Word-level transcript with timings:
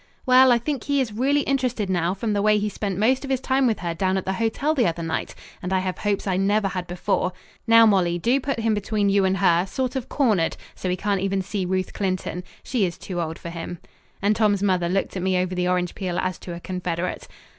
"Well, 0.25 0.51
I 0.51 0.57
think 0.57 0.85
he 0.85 0.99
is 0.99 1.13
really 1.13 1.41
interested 1.41 1.87
now 1.87 2.15
from 2.15 2.33
the 2.33 2.41
way 2.41 2.57
he 2.57 2.69
spent 2.69 2.97
most 2.97 3.23
of 3.23 3.29
his 3.29 3.39
time 3.39 3.67
with 3.67 3.77
her 3.81 3.93
down 3.93 4.17
at 4.17 4.25
the 4.25 4.33
hotel 4.33 4.73
the 4.73 4.87
other 4.87 5.03
night, 5.03 5.35
and 5.61 5.71
I 5.71 5.77
have 5.77 5.99
hopes 5.99 6.25
I 6.25 6.37
never 6.37 6.69
had 6.69 6.87
before. 6.87 7.33
Now, 7.67 7.85
Molly, 7.85 8.17
do 8.17 8.39
put 8.39 8.61
him 8.61 8.73
between 8.73 9.09
you 9.11 9.25
and 9.25 9.37
her, 9.37 9.67
sort 9.67 9.95
of 9.95 10.09
cornered, 10.09 10.57
so 10.73 10.89
he 10.89 10.95
can't 10.97 11.21
even 11.21 11.43
see 11.43 11.67
Ruth 11.67 11.93
Clinton. 11.93 12.43
She 12.63 12.83
is 12.83 12.97
too 12.97 13.21
old 13.21 13.37
for 13.37 13.51
him." 13.51 13.77
And 14.23 14.35
Tom's 14.35 14.63
mother 14.63 14.89
looked 14.89 15.15
at 15.15 15.21
me 15.21 15.37
over 15.37 15.53
the 15.53 15.67
orange 15.67 15.93
peel 15.93 16.17
as 16.17 16.39
to 16.39 16.55
a 16.55 16.59
confederate. 16.59 17.27